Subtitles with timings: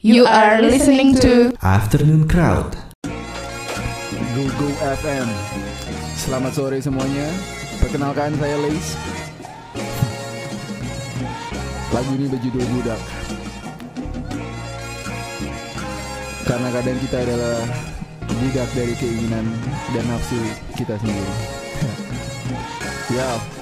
[0.00, 2.72] You are listening to Afternoon Crowd.
[4.32, 5.28] Go Go FM.
[6.16, 7.28] Selamat sore semuanya.
[7.84, 8.96] Perkenalkan saya Lace.
[11.92, 13.02] Lagu ini berjudul Budak.
[16.48, 17.60] Karena kadang kita adalah
[18.24, 19.44] budak dari keinginan
[19.92, 20.40] dan nafsu
[20.80, 21.34] kita sendiri.
[23.20, 23.59] Yo.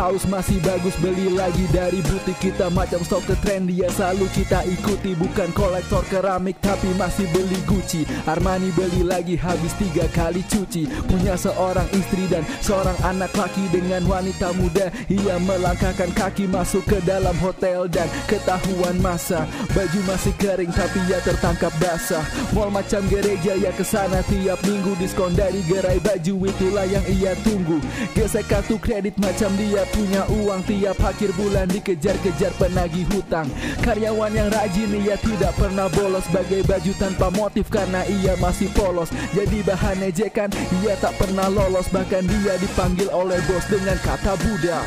[0.00, 2.72] Kaos masih bagus beli lagi dari butik kita.
[2.72, 5.12] Macam stok ke trend dia selalu kita ikuti.
[5.12, 8.08] Bukan kolektor keramik tapi masih beli Gucci.
[8.24, 10.88] Armani beli lagi habis tiga kali cuci.
[11.04, 14.88] Punya seorang istri dan seorang anak laki Dengan wanita muda.
[15.12, 19.44] Ia melangkahkan kaki masuk ke dalam hotel Dan ketahuan masa.
[19.76, 22.24] Baju masih kering tapi ia tertangkap basah.
[22.56, 27.36] Mall macam gereja ya ke sana tiap minggu Diskon dari gerai baju itulah yang ia
[27.44, 27.84] tunggu.
[28.16, 33.48] Gesek kartu kredit macam dia punya uang Tiap akhir bulan dikejar-kejar penagih hutang.
[33.82, 39.10] Karyawan yang rajin ia tidak pernah bolos Bagai baju tanpa motif karena ia masih polos.
[39.34, 40.50] Jadi bahan ejekan
[40.82, 41.90] ia tak pernah lolos.
[41.90, 44.86] Bahkan dia dipanggil oleh bos dengan kata budak.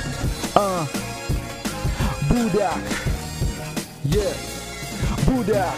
[0.54, 0.86] Ah,
[2.34, 2.78] Budak.
[4.10, 4.54] Yeah
[5.26, 5.76] Budak.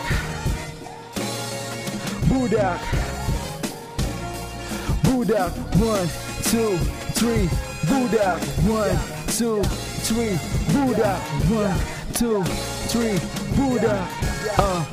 [2.28, 2.80] Budak.
[5.04, 6.08] Budak One,
[6.44, 6.78] two,
[7.14, 7.50] three.
[7.86, 8.98] Budak One,
[9.36, 9.60] two,
[10.08, 10.40] three
[10.72, 11.20] Budak
[11.52, 11.76] One,
[12.16, 12.40] two,
[12.88, 13.20] three
[13.60, 14.08] Budak
[14.56, 14.84] uh.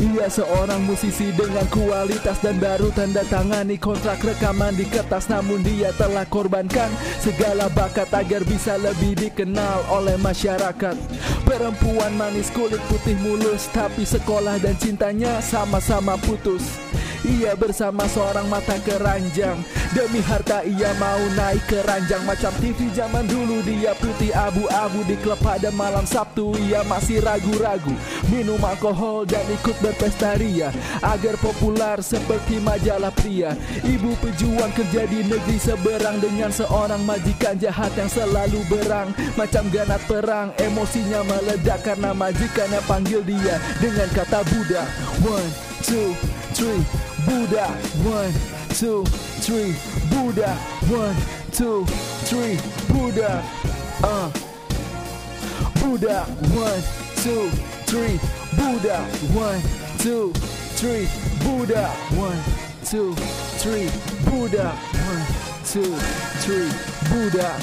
[0.00, 5.92] Ia seorang musisi dengan kualitas dan baru tanda tangani kontrak rekaman di kertas Namun dia
[5.98, 10.96] telah korbankan segala bakat agar bisa lebih dikenal oleh masyarakat.
[11.44, 16.78] Perempuan manis kulit putih mulus Tapi sekolah dan cintanya sama-sama putus
[17.24, 19.60] ia bersama seorang mata keranjang.
[19.90, 25.18] Demi harta ia mau naik ke ranjang Macam TV zaman dulu dia putih abu-abu Di
[25.18, 25.42] klub.
[25.42, 27.90] Pada malam Sabtu ia masih ragu-ragu.
[28.30, 30.70] Minum alkohol dan ikut berpesta ria.
[31.02, 33.56] Agar populer seperti majalah pria.
[33.82, 39.10] Ibu pejuang kerja di negeri seberang Dengan seorang majikan jahat yang selalu berang.
[39.34, 44.86] Macam ganat perang Emosinya meledak karena majikannya panggil dia Dengan kata budak.
[45.26, 45.50] One,
[45.82, 46.14] two,
[46.54, 47.66] three Buddha,
[48.06, 48.32] one,
[48.70, 49.04] two,
[49.44, 49.74] three,
[50.10, 50.54] Buddha,
[50.88, 51.16] one,
[51.52, 51.84] two,
[52.26, 52.56] three,
[52.88, 53.42] Buddha,
[54.02, 54.30] uh,
[55.80, 56.80] Buddha, one,
[57.20, 57.50] two,
[57.86, 58.18] three,
[58.56, 59.04] Buddha,
[59.34, 59.60] one,
[59.98, 60.32] two,
[60.78, 61.06] three,
[61.44, 62.40] Buddha, one,
[62.84, 63.14] two,
[63.60, 63.88] three,
[64.24, 65.24] Buddha, one,
[65.64, 65.94] two,
[66.40, 66.70] three,
[67.10, 67.58] Buddha.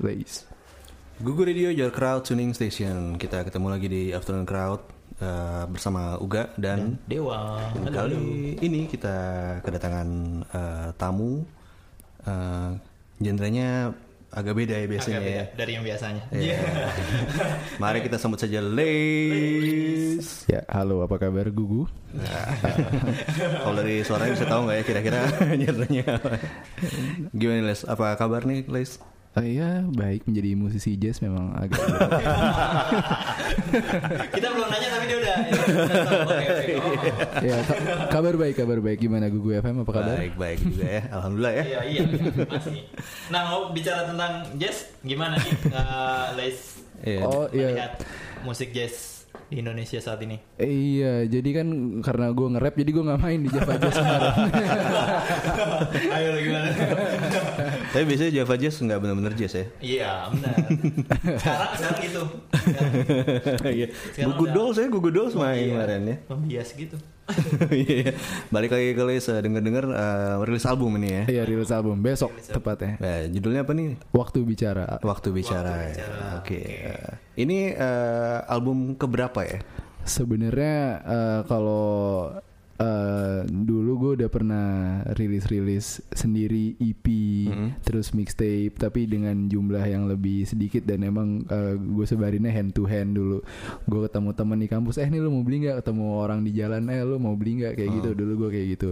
[0.00, 0.44] Lace.
[1.22, 3.14] Google Radio Your Crowd Tuning Station.
[3.18, 7.62] Kita ketemu lagi di Afternoon Crowd uh, bersama Uga dan, Dewa.
[7.88, 9.14] kali ini kita
[9.62, 10.08] kedatangan
[10.50, 11.46] uh, tamu.
[12.22, 12.78] Uh,
[13.18, 13.94] genrenya
[14.32, 15.46] agak beda ya biasanya Agak beda ya.
[15.54, 16.22] dari yang biasanya.
[16.32, 16.58] Iya.
[17.82, 20.48] Mari kita sambut saja Lace.
[20.48, 21.84] Ya, halo, apa kabar Gugu?
[23.62, 25.20] Kalau dari suaranya bisa tahu nggak ya kira-kira
[25.60, 26.06] genrenya?
[27.36, 27.84] Gimana Les?
[27.84, 28.96] Apa kabar nih Les?
[29.32, 31.80] Oh iya, baik menjadi musisi jazz memang agak
[34.28, 35.36] Kita belum nanya tapi dia udah.
[37.40, 37.56] ya,
[38.12, 39.00] kabar baik, kabar baik.
[39.00, 40.20] Gimana Gugu FM apa kabar?
[40.20, 41.02] Baik baik juga ya.
[41.16, 41.64] Alhamdulillah ya.
[41.64, 42.02] Iya, iya,
[42.44, 42.84] masih.
[43.32, 45.52] Nah, mau bicara tentang jazz gimana nih?
[45.72, 46.56] Uh, Les
[47.02, 47.20] Iya.
[47.24, 47.68] Oh iya.
[47.72, 47.92] melihat
[48.44, 50.40] musik jazz di Indonesia saat ini.
[50.56, 51.68] Eh, iya, jadi kan
[52.00, 54.32] karena gue nge-rap jadi gue nggak main di Java Jazz kemarin.
[56.16, 56.68] Ayo gimana?
[57.92, 59.66] Tapi biasanya Java Jazz nggak benar-benar jazz ya.
[59.80, 60.54] Iya, benar.
[61.38, 62.22] Sekarang sekarang gitu.
[63.68, 63.86] Iya.
[64.28, 66.16] Gugu Dolls ya, Gugu Dolls main Iya, kemarin ya.
[66.26, 66.96] Pembias gitu.
[67.70, 68.12] Iya, iya.
[68.50, 71.24] Balik lagi ke Les, denger-denger uh, rilis album ini ya.
[71.30, 72.98] Iya, rilis album besok tepatnya.
[72.98, 73.96] Nah, judulnya apa nih?
[74.10, 74.98] Waktu bicara.
[75.00, 75.70] Waktu bicara.
[75.70, 75.90] Waktu ya.
[75.94, 76.60] Bicara, Oke.
[76.60, 79.62] Uh, Ini uh, album keberapa ya?
[80.02, 82.26] Sebenarnya eh, kalau
[82.78, 84.66] eh, dulu gue udah pernah
[85.12, 87.06] rilis-rilis sendiri EP,
[87.84, 91.44] terus mixtape, tapi dengan jumlah yang lebih sedikit dan emang
[91.76, 93.44] gue sebarinnya hand to hand dulu.
[93.84, 95.84] Gue ketemu temen di kampus, eh nih lu mau beli nggak?
[95.84, 97.74] Ketemu orang di jalan, eh lu mau beli nggak?
[97.76, 98.90] Kayak gitu dulu gue kayak gitu.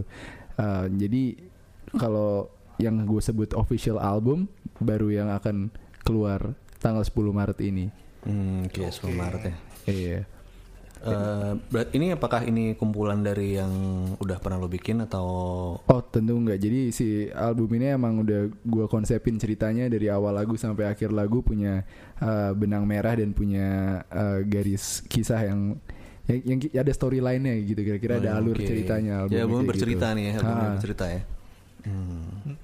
[0.61, 1.23] Eh, jadi
[1.97, 2.49] kalau
[2.81, 4.49] yang gue sebut official album
[4.81, 5.69] baru yang akan
[6.01, 7.93] keluar tanggal 10 Maret ini.
[8.25, 9.55] Hmm, Oke, 10 Maret ya.
[9.89, 10.21] Iya.
[11.01, 13.73] Uh, berat ini apakah ini kumpulan dari yang
[14.21, 15.25] udah pernah lo bikin atau
[15.81, 20.61] Oh tentu enggak Jadi si album ini emang udah gua konsepin ceritanya Dari awal lagu
[20.61, 21.89] sampai akhir lagu Punya
[22.21, 23.69] uh, benang merah dan punya
[24.13, 25.81] uh, garis kisah yang
[26.29, 30.17] yang, yang ada storyline-nya gitu kira-kira ada Oh, alur ceritanya album Ya, album bercerita gitu.
[30.21, 30.73] nih ya, albumnya Ah.
[30.77, 31.21] bercerita ya.
[31.81, 32.55] Hmm.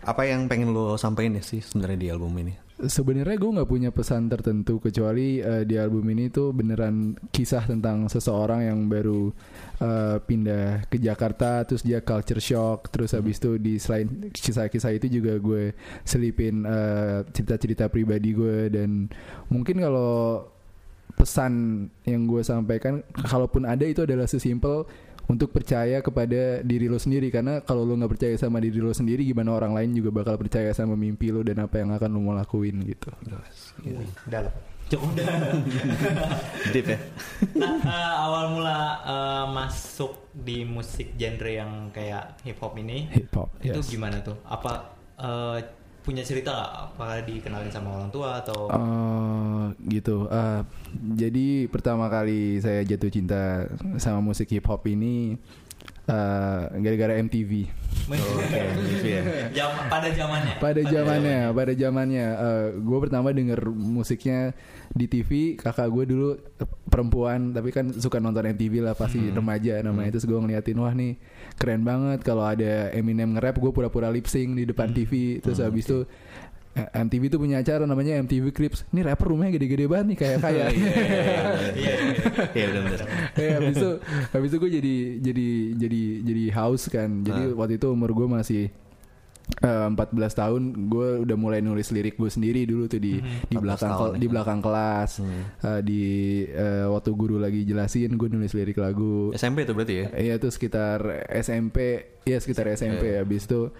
[0.00, 2.56] Apa yang pengen lo sampaikan ya sih sebenarnya di album ini?
[2.80, 8.08] Sebenarnya gue nggak punya pesan tertentu kecuali eh, di album ini tuh beneran kisah tentang
[8.08, 9.28] seseorang yang baru
[9.84, 15.20] eh, pindah ke Jakarta, terus dia culture shock, terus habis itu di selain kisah-kisah itu
[15.20, 15.76] juga gue
[16.08, 18.72] selipin eh, cerita-cerita pribadi gue.
[18.72, 19.12] Dan
[19.52, 20.48] mungkin kalau
[21.20, 24.88] pesan yang gue sampaikan, kalaupun ada itu adalah sesimpel
[25.30, 29.22] untuk percaya kepada diri lo sendiri karena kalau lo nggak percaya sama diri lo sendiri
[29.22, 32.34] gimana orang lain juga bakal percaya sama mimpi lo dan apa yang akan lo mau
[32.34, 33.14] lakuin gitu.
[34.26, 34.50] Dalam.
[34.90, 35.14] Cukup.
[36.74, 36.98] Deep ya.
[37.54, 43.30] Nah, eh, awal mula eh, masuk di musik genre yang kayak hip hop ini Hip
[43.30, 43.54] hop.
[43.62, 43.86] itu yes.
[43.86, 44.34] gimana tuh?
[44.42, 45.58] Apa eh,
[46.00, 46.70] punya cerita nggak?
[46.96, 48.68] Apakah dikenalin sama orang tua atau?
[48.68, 50.26] Oh gitu.
[50.28, 50.60] Eh,
[51.16, 53.68] jadi pertama kali saya jatuh cinta
[54.00, 55.36] sama musik hip hop ini
[56.10, 57.70] eh, gara-gara MTV.
[58.10, 58.58] Oke,
[58.90, 59.22] gitu ya.
[59.54, 60.54] Jam- pada zamannya.
[60.58, 62.26] Pada zamannya, pada zamannya,
[62.82, 64.50] gue pertama denger musiknya
[64.90, 65.54] di TV.
[65.54, 70.18] Kakak gue dulu eh, perempuan, tapi kan suka nonton MTV lah pasti remaja namanya.
[70.18, 71.14] Terus gue ngeliatin wah nih
[71.54, 75.38] keren banget kalau ada Eminem nge-rap, gue pura-pura lip sync di depan TV.
[75.38, 76.08] Terus habis itu eh,
[76.90, 78.84] MTV tuh punya acara namanya MTV Clips.
[78.88, 80.68] Ini rapper rumahnya gede-gede banget nih kayak kayak.
[80.70, 80.90] Iya,
[81.72, 81.92] Iya,
[82.50, 83.08] Iya benar-benar.
[83.34, 83.90] ya habis itu
[84.30, 88.64] habis itu gue jadi jadi jadi jadi house kan jadi waktu itu umur gue masih
[89.58, 89.98] eh, 14
[90.32, 93.98] tahun gue udah mulai nulis lirik gue sendiri dulu tuh di di 14 belakang tahun
[94.00, 94.18] kel- ya.
[94.18, 95.10] di belakang kelas
[95.60, 96.02] Eh, di
[96.46, 100.06] eh, waktu guru lagi jelasin gue nulis lirik lagu SMP tuh berarti ya.
[100.14, 101.02] Iya tuh sekitar
[101.34, 101.76] SMP,
[102.22, 103.16] ya sekitar SMP.
[103.16, 103.70] Habis itu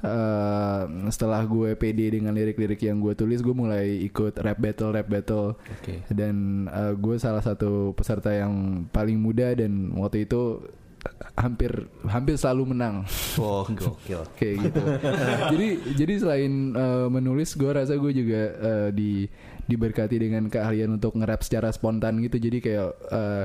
[0.00, 5.08] eh, setelah gue pede dengan lirik-lirik yang gue tulis, gue mulai ikut rap battle, rap
[5.08, 5.56] battle.
[5.80, 6.04] Oke.
[6.08, 10.64] Dan eh, gue salah satu peserta yang paling muda dan waktu itu
[11.36, 11.68] hampir
[12.08, 13.04] hampir selalu menang
[13.36, 14.24] Wow, gokil.
[14.40, 14.80] kayak gitu.
[15.52, 15.68] jadi
[16.00, 19.28] jadi selain eh, menulis, gue rasa gue juga eh, di
[19.64, 22.36] diberkati dengan keahlian untuk nge-rap secara spontan gitu.
[22.36, 23.44] Jadi kayak eh,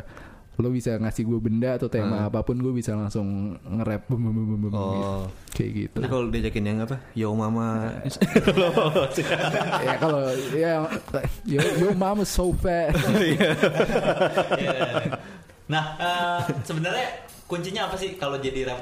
[0.60, 4.34] lo bisa ngasih gue benda atau tema apa pun, gue bisa langsung nge-rap bum, bum,
[4.36, 4.80] bum, bum, bum, gitu.
[4.80, 5.24] Oh.
[5.56, 5.98] kayak gitu.
[6.04, 6.96] Tapi kalau diajakin yang apa?
[7.16, 7.68] Yo mama.
[9.88, 10.22] ya kalau
[10.52, 10.84] ya
[11.48, 12.92] yo yo mama so fat.
[13.20, 13.50] Iya.
[15.70, 18.82] Nah, eh, sebenarnya kuncinya apa sih kalau jadi rap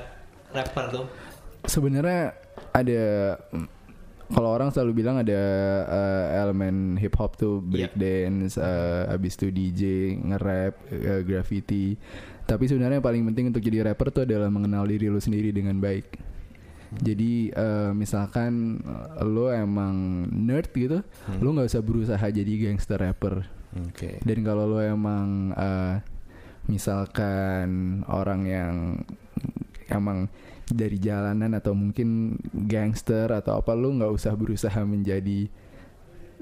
[0.55, 1.05] rapper tuh?
[1.67, 2.31] Sebenarnya
[2.71, 3.35] ada
[4.27, 5.41] kalau orang selalu bilang ada
[5.87, 9.81] eh, elemen hip hop tuh break dance, eh, abis itu DJ,
[10.19, 11.95] nge-rap, eh, graffiti.
[12.47, 15.79] Tapi sebenarnya yang paling penting untuk jadi rapper tuh adalah mengenal diri lu sendiri dengan
[15.79, 16.19] baik.
[16.99, 18.83] Jadi eh, misalkan
[19.23, 21.03] lo emang nerd gitu,
[21.39, 23.43] lo nggak usah berusaha jadi gangster rapper.
[23.75, 24.23] Oke.
[24.23, 26.03] Dan kalau lo emang eh,
[26.67, 28.73] misalkan orang yang
[29.87, 30.27] emang
[30.67, 32.35] dari jalanan atau mungkin
[32.67, 35.47] gangster atau apa lo nggak usah berusaha menjadi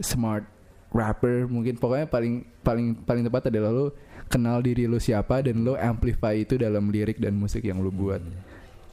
[0.01, 0.43] smart
[0.89, 3.85] rapper mungkin pokoknya paling paling paling tepat adalah lo
[4.25, 8.21] kenal diri lo siapa dan lo amplify itu dalam lirik dan musik yang lo buat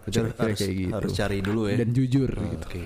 [0.03, 0.95] Berarti harus, Kira-kira kayak gitu.
[0.99, 1.77] harus cari dulu ya.
[1.79, 2.81] dan jujur Oh, gitu Oke.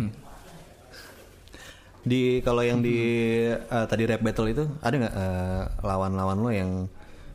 [2.07, 2.97] Di kalau yang di
[3.51, 6.71] eh, tadi rap battle itu ada nggak eh, lawan-lawan lo yang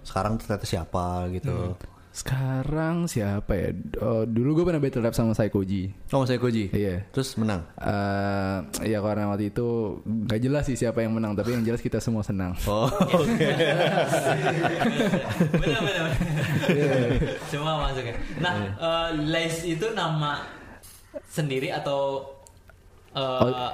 [0.02, 1.76] sekarang ternyata siapa gitu?
[2.12, 6.68] Sekarang siapa ya oh, dulu gue pernah battle rap sama Psychoji Oh, saya Koji.
[6.70, 7.64] iya Terus menang.
[7.78, 9.68] eh ya karena waktu itu
[10.04, 13.32] nggak jelas sih siapa yang menang tapi yang jelas kita semua senang Oh, oke.
[15.54, 16.04] benar benar.
[16.68, 17.10] benar.
[17.48, 18.16] Semua masuk ya.
[18.38, 20.44] Nah, eh, Lace itu nama
[21.26, 22.28] sendiri atau
[23.12, 23.72] eh,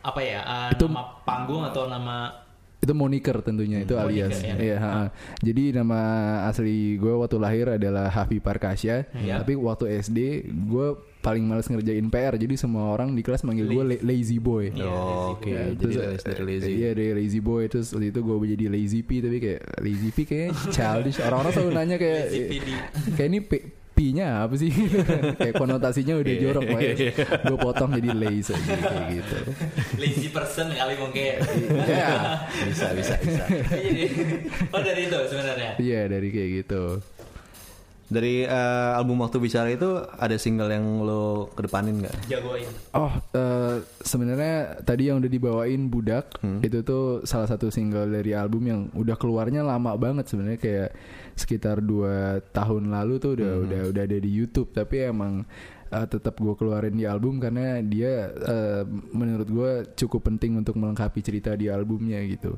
[0.00, 0.40] apa ya?
[0.40, 2.32] eh, Itu- nama panggung atau nama
[2.80, 4.54] itu moniker tentunya itu Moniker, alias ya.
[4.56, 5.04] Iya, ha-ha.
[5.38, 6.00] jadi nama
[6.44, 9.38] asli gue waktu lahir adalah Hafi Parkasya Iya.
[9.38, 10.18] tapi waktu SD
[10.48, 10.86] gue
[11.20, 14.88] paling males ngerjain PR jadi semua orang di kelas manggil gue la- lazy boy Iya,
[14.88, 15.44] Oh, oke.
[15.46, 16.70] Ya, Jadi terus, dari- dari lazy.
[16.74, 20.18] Iya dari lazy boy terus waktu itu gue jadi lazy P tapi kayak lazy P
[20.24, 23.52] kayaknya childish orang-orang selalu nanya kayak Lazy P di- kayak ini P,
[24.00, 24.72] P-nya apa sih?
[25.40, 27.12] Kayak konotasinya udah Iya, jorok makanya
[27.44, 29.36] gue potong jadi lazy aja kayak gitu.
[30.00, 31.36] Lazy person kali mungkin.
[31.84, 32.08] Iya.
[32.64, 33.44] Bisa, bisa, bisa.
[33.44, 34.08] Jadi,
[34.72, 35.70] oh dari itu sebenarnya.
[35.76, 37.04] iya dari kayak gitu
[38.10, 42.26] Dari eh, album Waktu Bicara itu ada single yang lo kedepanin nggak?
[42.26, 42.66] Jagoin.
[42.90, 48.62] Oh, eh, sebenarnya tadi yang udah dibawain Budak itu tuh salah satu single dari album
[48.66, 50.90] yang udah keluarnya lama banget sebenarnya kayak
[51.38, 55.46] sekitar dua tahun lalu tuh udah udah udah ada di YouTube tapi emang
[55.90, 61.20] uh, tetap gue keluarin di album karena dia uh, menurut gue cukup penting untuk melengkapi
[61.20, 62.56] cerita di albumnya gitu.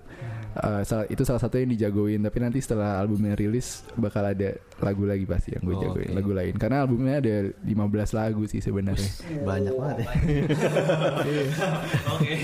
[0.52, 2.20] Uh, salah, itu salah satu yang dijagoin.
[2.20, 6.16] Tapi nanti setelah albumnya rilis bakal ada lagu lagi pasti yang gue Oh, jagoin oke.
[6.16, 6.54] lagu lain.
[6.56, 7.72] Karena albumnya ada 15
[8.12, 9.10] lagu sih sebenarnya.
[9.42, 10.08] Banyak banget ya.
[12.12, 12.34] Oke.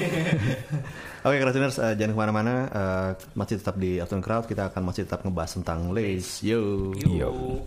[1.19, 2.55] Oke, Krasiners, eh, jangan ke mana-mana.
[2.69, 4.47] eh, masih tetap di Afternoon Crowd.
[4.47, 6.41] Kita akan masih tetap ngebahas tentang Lace.
[6.41, 6.95] Yo.
[6.95, 7.61] Yo.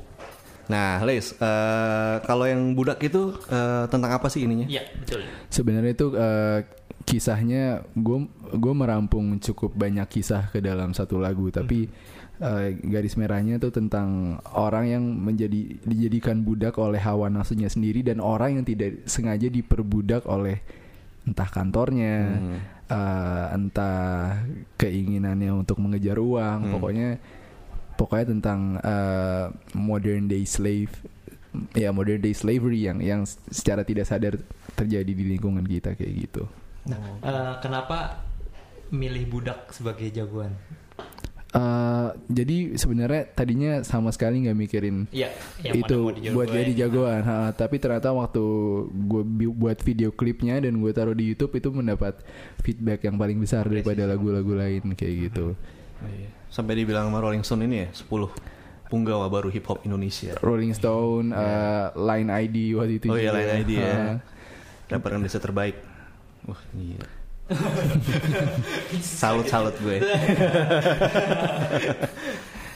[0.71, 4.65] Nah, Lace, eh, kalau yang budak itu eh, tentang apa sih ininya?
[4.65, 5.19] Iya, betul.
[5.51, 6.59] Sebenarnya itu eh,
[7.01, 8.17] kisahnya gue
[8.55, 11.89] gue merampung cukup banyak kisah ke dalam satu lagu tapi
[12.37, 18.21] eh, garis merahnya tuh tentang orang yang menjadi dijadikan budak oleh hawa nafsunya sendiri dan
[18.21, 20.61] orang yang tidak sengaja diperbudak oleh
[21.25, 22.57] entah kantornya Hmm.
[22.85, 24.37] eh, entah
[24.77, 26.71] keinginannya untuk mengejar uang Hmm.
[26.77, 27.09] pokoknya
[28.01, 29.46] pokoknya tentang eh,
[29.77, 30.89] modern day slave
[31.77, 34.41] ya modern day slavery yang yang secara tidak sadar
[34.74, 36.43] terjadi di lingkungan kita kayak gitu.
[36.89, 38.25] Nah, eh, kenapa
[38.89, 40.58] milih budak sebagai jagoan?
[41.51, 46.00] Eh, jadi sebenarnya tadinya sama sekali nggak mikirin Iya, yang mana itu
[46.31, 48.39] buat jadi jagoan, Ha, tapi ternyata waktu
[48.88, 52.24] gue buat video klipnya dan gue taruh di YouTube itu mendapat
[52.63, 55.60] feedback yang paling besar daripada lagu-lagu lain kayak gitu.
[56.51, 58.12] Sampai dibilang sama Rolling Stone ini ya, 10
[58.91, 60.36] punggawa baru hip hop Indonesia.
[60.43, 63.08] Rolling Stone, eh, Line ID waktu itu.
[63.08, 63.31] Oh iya.
[63.31, 64.20] Line ID ya.
[64.91, 65.79] Rapper Indonesia terbaik.
[66.43, 67.08] Wah, gila.
[69.00, 70.03] salut salut gue.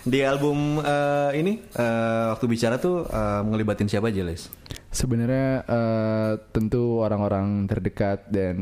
[0.05, 4.47] Di album eh, ini eh, waktu bicara tuh eh, ngelibatin siapa aja, Les?
[4.95, 8.55] Sebenarnya eh, tentu orang-orang terdekat dan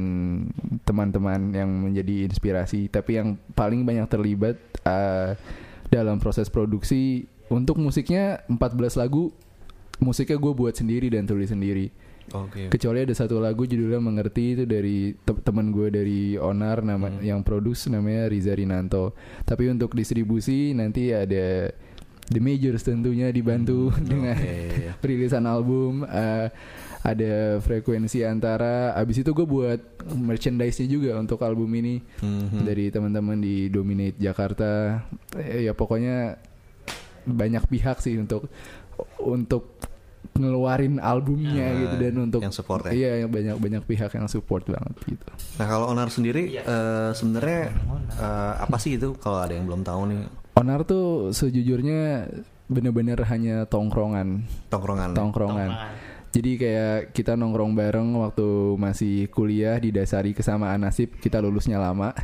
[0.82, 5.38] teman-teman yang menjadi inspirasi, tapi yang paling banyak terlibat eh,
[5.94, 9.30] dalam proses produksi untuk musiknya 14 lagu
[10.02, 11.94] musiknya gue buat sendiri dan tulis sendiri.
[12.32, 12.72] Oke.
[12.72, 17.44] Kecuali ada satu lagu judulnya mengerti itu dari te- teman gue dari Onar nama yang
[17.44, 19.12] produce namanya Riza Rinanto.
[19.44, 21.70] Tapi untuk distribusi nanti ada
[22.26, 24.96] The Majors tentunya dibantu dengan Oke.
[25.02, 26.48] perilisan album eh,
[27.02, 32.64] ada frekuensi antara abis itu gue buat merchandise-nya juga untuk album ini Mhm.
[32.64, 35.04] dari teman-teman di Dominate Jakarta
[35.36, 36.40] Eh, ya pokoknya
[37.24, 38.48] banyak pihak sih untuk
[39.18, 39.80] untuk
[40.34, 42.92] ngeluarin albumnya Ah, gitu dan untuk yang support ya?
[42.92, 46.64] iya yang banyak banyak pihak yang support banget gitu Nah kalau Onar sendiri Iya.
[46.64, 47.70] eh, sebenarnya
[48.14, 50.24] eh, apa sih itu kalau ada yang belum tahu nih
[50.54, 52.30] Onar tuh sejujurnya
[52.70, 55.12] bener-bener hanya tongkrongan tongkrongan.
[55.18, 55.72] tongkrongan Tongkrongan.
[56.34, 62.10] Jadi kayak kita nongkrong bareng waktu masih kuliah didasari kesamaan nasib kita lulusnya lama.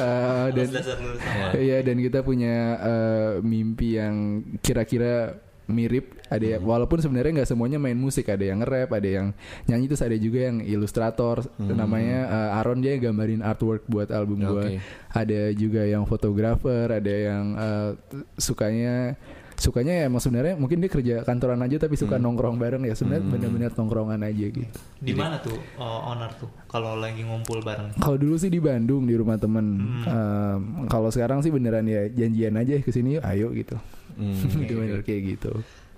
[0.00, 1.52] Eh, dan Lulus dasar lulus sama.
[1.58, 5.36] Iya dan kita punya eh, mimpi yang kira-kira
[5.72, 8.26] mirip ada ya- walaupun sebenarnya nggak semuanya main musik.
[8.30, 9.26] Ada yang nge-rap ada yang
[9.66, 14.50] nyanyi terus ada juga yang ilustrator namanya eh, Aaron dia gambarin artwork buat album Oke.
[14.50, 14.64] gua
[15.10, 17.90] ada juga yang fotografer ada yang eh,
[18.38, 19.16] sukanya
[19.60, 22.96] sukanya ya emang sebenarnya mungkin dia kerja kantoran aja tapi suka nongkrong bareng ya.
[22.96, 24.64] Sebenarnya bener-bener nongkrongan aja gitu.
[25.04, 26.48] Di mana tuh oh, owner tuh?
[26.64, 27.92] Kalau lagi ngumpul bareng?
[28.00, 30.00] Kalau dulu sih di Bandung di rumah temen.
[30.08, 33.76] Em, kalau sekarang sih beneran ya janjian aja ke sini yuk, ayo gitu.
[34.20, 34.36] Hmm.
[34.68, 35.52] Bener kayak gitu.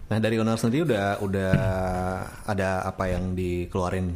[0.07, 1.53] Nah dari Onar sendiri udah udah
[2.47, 4.15] ada apa yang dikeluarin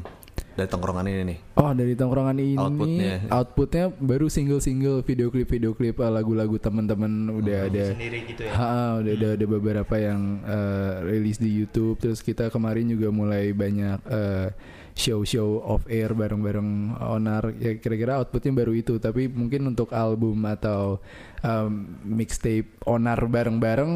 [0.57, 1.39] dari tongkrongan ini nih?
[1.61, 3.29] Oh dari tongkrongan ini Outputnya.
[3.29, 7.85] outputnya baru single-single video klip video klip eh, lagu-lagu teman-teman udah ada.
[7.93, 8.53] Sendiri gitu ya.
[8.57, 12.01] Ha, udah ada, ada beberapa yang eh, rilis di YouTube.
[12.01, 14.49] Terus kita kemarin juga mulai banyak eh,
[14.97, 17.53] show-show off air bareng-bareng Onar.
[17.61, 18.97] Ya kira-kira outputnya baru itu.
[18.97, 21.05] Tapi mungkin untuk album atau
[21.45, 23.93] em, mixtape Onar bareng-bareng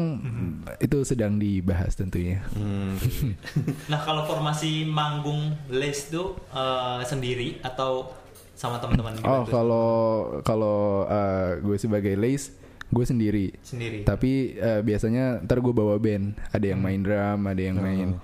[0.77, 2.45] itu sedang dibahas tentunya.
[2.53, 2.95] Hmm.
[3.91, 8.13] Nah kalau formasi manggung Les tuh eh, sendiri atau
[8.53, 9.25] sama teman-teman gitu?
[9.25, 9.89] Oh kalau
[10.45, 10.79] kalau
[11.09, 12.53] eh, gue sebagai Lace
[12.91, 13.47] gue sendiri.
[13.65, 14.05] sendiri.
[14.05, 18.19] Tapi eh, biasanya ntar gue bawa band, ada yang main drum, ada yang main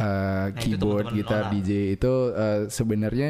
[0.00, 1.52] uh, itu keyboard, teman-teman gitar, Nona.
[1.54, 3.28] DJ itu uh, sebenarnya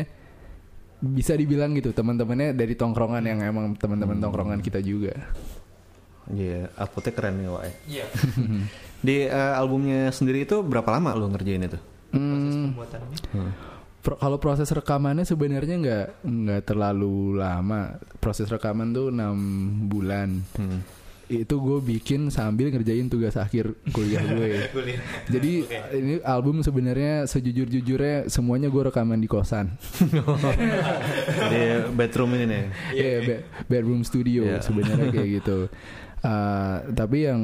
[1.00, 5.16] bisa dibilang gitu teman-temannya dari tongkrongan yang emang teman-teman tongkrongan kita juga.
[6.28, 7.62] Iya, outputnya keren nih Wak.
[7.86, 8.04] Iya.
[9.06, 11.80] Di eh, albumnya sendiri itu berapa lama lu ngerjain itu?
[12.10, 13.16] Proses Hmm, pembuatannya.
[14.00, 17.96] pro- kalau proses rekamannya sebenarnya nggak nggak terlalu lama.
[18.18, 19.36] Proses rekaman tuh enam
[19.88, 20.44] bulan.
[20.54, 20.84] Hmm.
[21.30, 24.66] Itu gue bikin sambil ngerjain tugas akhir kuliah gue.
[24.74, 24.98] Kuliah.
[25.24, 25.78] Jadi Oke.
[25.94, 29.78] ini album sebenarnya sejujur-jujurnya semuanya gue rekaman di kosan.
[31.50, 32.64] Di bedroom ini nih.
[32.92, 34.58] Iya, be- bedroom studio Iya.
[34.58, 35.58] sebenarnya kayak gitu.
[36.20, 37.40] Uh, tapi yang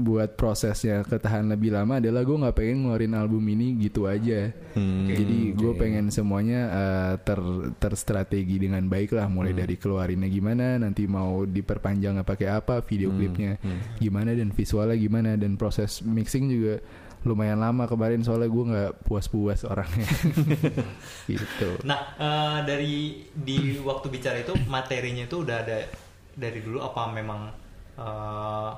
[0.00, 4.48] buat prosesnya ketahan lebih lama adalah gue nggak pengen ngeluarin album ini gitu aja.
[4.72, 5.80] Hmm, Jadi gue oke.
[5.80, 7.36] pengen semuanya uh, ter
[7.76, 9.60] terstrategi dengan baik lah, mulai Hmm.
[9.60, 14.00] dari keluarinnya gimana, nanti mau diperpanjang apa pakai apa, video Hmm, klipnya hmm.
[14.00, 16.80] gimana dan visualnya gimana dan proses mixing juga
[17.24, 20.04] lumayan lama kemarin soalnya gue nggak puas-puas orangnya
[21.30, 21.80] gitu.
[21.84, 22.94] Nah, eh, dari
[23.32, 25.78] di waktu bicara itu materinya itu udah ada
[26.34, 27.63] dari dulu apa memang
[27.98, 28.70] uh,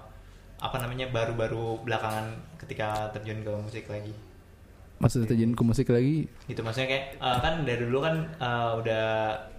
[0.56, 4.14] apa namanya baru-baru belakangan ketika terjun ke musik lagi.
[4.96, 5.32] Maksudnya gitu.
[5.36, 6.16] terjun ke musik lagi?
[6.48, 9.04] Gitu maksudnya kayak uh, kan dari dulu kan uh, udah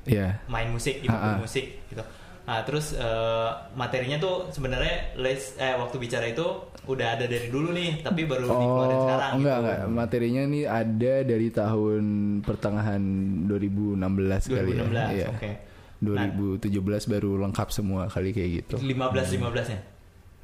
[0.10, 0.42] yeah.
[0.50, 2.02] main musik gitu uh musik gitu.
[2.48, 6.48] Nah terus uh, materinya tuh sebenarnya les eh waktu bicara itu
[6.88, 9.64] udah ada dari dulu nih tapi baru oh, dikeluarin sekarang enggak gitu.
[9.68, 9.80] enggak.
[9.92, 12.04] Materinya nih ada dari tahun
[12.42, 13.04] pertengahan
[13.52, 14.86] 2016, 2016 kali ya.
[15.12, 15.28] Iya.
[15.30, 15.38] Oke.
[15.38, 15.54] okay.
[16.02, 17.00] 2017 nah.
[17.18, 18.76] baru lengkap semua kali kayak gitu.
[18.82, 19.80] 15 15 nya?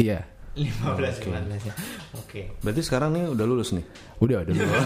[0.01, 0.19] Iya.
[0.53, 1.33] 15 okay.
[1.33, 1.73] 15 ya.
[2.13, 2.29] Oke.
[2.29, 2.45] Okay.
[2.61, 3.85] Berarti sekarang nih udah lulus nih.
[4.21, 4.85] Udah, udah lulus.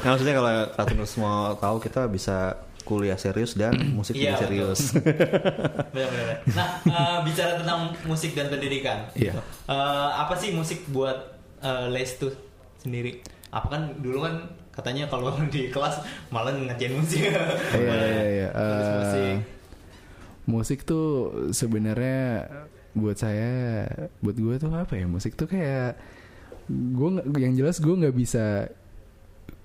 [0.00, 2.56] nah, maksudnya kalau listeners semua tahu kita bisa
[2.86, 4.94] kuliah serius dan musik iya, yeah, serius.
[5.92, 6.38] benar, benar.
[6.54, 9.10] Nah, uh, bicara tentang musik dan pendidikan.
[9.12, 9.36] Yeah.
[9.68, 12.32] Uh, apa sih musik buat uh, Les tuh
[12.80, 13.20] sendiri?
[13.52, 17.24] Apa kan dulu kan katanya kalau di kelas malah ngerjain musik.
[17.24, 18.48] Iya, iya, iya.
[18.50, 19.36] Tulis Eh, musik.
[20.46, 21.06] musik tuh
[21.50, 22.46] sebenarnya
[22.92, 23.84] buat saya
[24.18, 25.98] buat gue tuh apa ya musik tuh kayak
[26.68, 28.70] gue yang jelas gue nggak bisa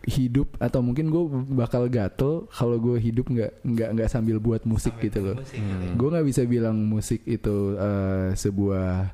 [0.03, 4.91] hidup atau mungkin gue bakal gatel kalau gue hidup nggak nggak nggak sambil buat musik
[4.91, 5.93] Sampai gitu loh musik gitu ya.
[5.93, 9.13] gue nggak bisa bilang musik itu eh, sebuah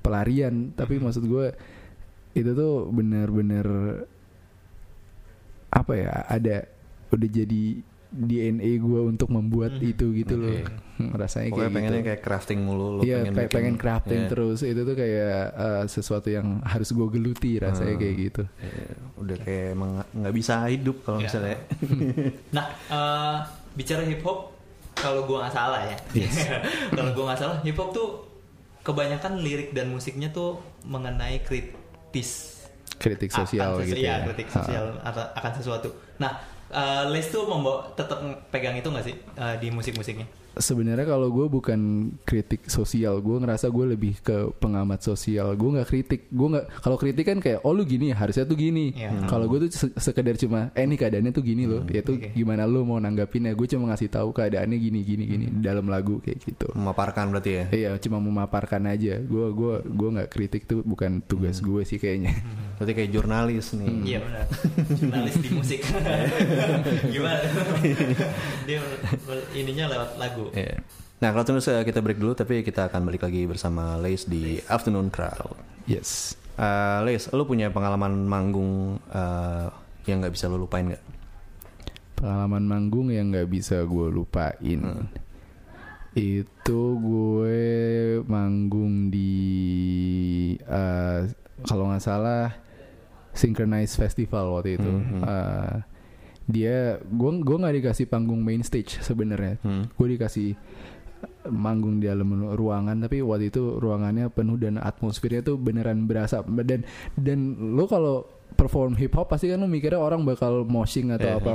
[0.00, 1.02] pelarian tapi Mhm.
[1.02, 1.46] maksud gue
[2.32, 3.66] itu tuh bener-bener
[5.80, 6.56] apa ya ada
[7.08, 7.64] udah jadi
[8.10, 9.86] DNA gue untuk membuat Mhm.
[9.86, 10.66] itu gitu loh Oke.
[11.22, 14.20] rasanya Pokoknya kayak pengennya gitu kayak crafting mulu lo Iya, pengen pengen, bikin- pengen crafting
[14.20, 14.28] Iya.
[14.28, 18.02] terus itu tuh kayak eh, sesuatu yang harus gue geluti rasanya Hmm.
[18.02, 18.42] kayak gitu.
[18.58, 21.24] Iya, udah kayak emang nggak bisa hidup kalau Iya.
[21.24, 21.56] misalnya
[22.56, 23.36] Nah, eh,
[23.72, 24.38] bicara hip hop,
[24.92, 26.34] kalau gua nggak salah ya, Yes.
[26.92, 28.26] kalau gua nggak salah, hip hop tuh
[28.80, 32.59] kebanyakan lirik dan musiknya tuh mengenai kritis
[33.00, 34.24] Kritik sosial akan gitu iya, ya.
[34.28, 35.88] kritik sosial akan sesuatu.
[36.20, 36.36] Nah,
[36.68, 38.20] eh, Les tuh membawa tetap
[38.52, 40.28] pegang itu nggak sih eh, di musik-musiknya?
[40.52, 41.80] Sebenarnya kalau gue bukan
[42.22, 45.54] kritik sosial, gue ngerasa gue lebih ke pengamat sosial.
[45.54, 46.66] Gue nggak kritik, gue nggak.
[46.80, 48.90] Kalau kritik kan kayak, oh lu gini, harusnya tuh gini.
[48.92, 49.26] Iya.
[49.26, 51.86] Kalau gue tuh se- sekedar cuma, eh ini keadaannya tuh gini loh.
[51.86, 52.34] Ya tuh Oke.
[52.34, 53.54] gimana lu mau nanggapinnya?
[53.54, 55.62] Gue cuma ngasih tahu keadaannya gini, gini, gini Hmm.
[55.62, 56.66] dalam lagu kayak gitu.
[56.74, 57.64] memaparkan berarti ya.
[57.70, 59.20] Iya, cuma memaparkan aja.
[59.20, 62.32] Gue gua gua nggak kritik tuh bukan tugas gue sih kayaknya.
[62.80, 63.92] Berarti kayak jurnalis nih.
[64.08, 64.44] Iya benar.
[64.88, 65.80] Jurnalis di musik.
[67.12, 67.44] Gimana?
[68.64, 68.80] Dia
[69.52, 70.39] ininya lewat lagu.
[70.56, 70.80] Iya.
[71.20, 74.56] Nah kalau terus eh, kita break dulu tapi kita akan balik lagi bersama Lace di
[74.64, 75.52] Afternoon Crowd.
[75.84, 76.32] Yes.
[76.56, 79.68] Eh Lace, lu punya pengalaman manggung eh,
[80.08, 81.04] yang nggak bisa lu lupain nggak?
[82.16, 84.80] Pengalaman manggung yang nggak bisa gue lupain.
[86.16, 87.60] Itu gue
[88.24, 89.36] manggung di
[90.56, 91.20] eh,
[91.68, 92.48] kalau nggak salah
[93.36, 94.90] Synchronize Festival waktu itu.
[94.90, 95.20] Mhm.
[95.22, 95.76] Eh,
[96.50, 99.56] dia gue gue nggak dikasih panggung main stage sebenarnya.
[99.62, 99.88] Hmm.
[99.94, 100.58] Gue dikasih
[101.48, 106.84] manggung di dalam ruangan tapi waktu itu ruangannya penuh dan atmosfernya tuh beneran berasa dan
[107.16, 108.24] dan lo kalau
[108.56, 111.52] perform hip hop pasti kan lo mikirnya orang bakal moshing atau Iya, apa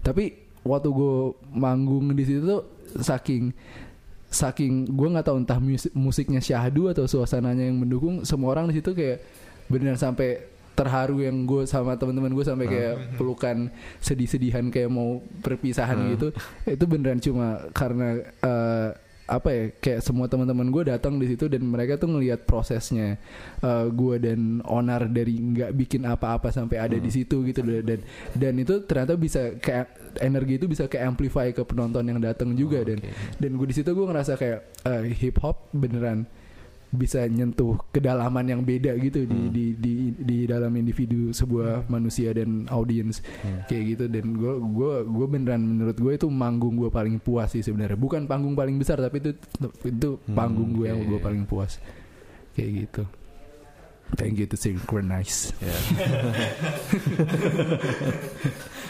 [0.00, 1.16] tapi waktu gue
[1.52, 2.62] manggung di situ tuh
[3.00, 3.52] saking
[4.26, 8.80] saking gue nggak tahu entah musik, musiknya syahdu atau suasananya yang mendukung semua orang di
[8.82, 9.22] situ kayak
[9.70, 13.72] beneran sampai terharu yang gue sama teman-teman gue sampai kayak pelukan
[14.04, 16.30] sedih-sedihan kayak mau perpisahan gitu.
[16.68, 18.90] Itu beneran cuma karena eh,
[19.26, 23.18] apa ya kayak semua teman-teman gue datang di situ dan mereka tuh ngelihat prosesnya
[23.58, 28.00] eh, gue dan onar dari nggak bikin apa-apa sampai ada di situ gitu dan
[28.38, 29.90] dan itu ternyata bisa kayak
[30.22, 33.02] energi itu bisa ke amplify ke penonton yang datang juga dan
[33.42, 36.22] dan gue di situ gue ngerasa kayak eh, hip hop beneran
[36.94, 42.70] bisa nyentuh kedalaman yang beda gitu di, di di di dalam individu sebuah manusia dan
[42.70, 43.18] audiens
[43.66, 47.62] kayak gitu dan gue gue gue beneran menurut gue itu manggung gue paling puas sih
[47.62, 47.98] sebenarnya.
[47.98, 49.34] Bukan panggung paling besar tapi itu
[49.82, 51.82] itu panggung gue yang gue paling puas.
[52.54, 53.02] Kayak gitu.
[54.14, 55.50] Thank you to synchronize.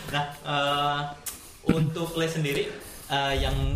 [0.07, 1.01] Nah, eh,
[1.75, 2.71] untuk Les sendiri
[3.11, 3.75] eh, yang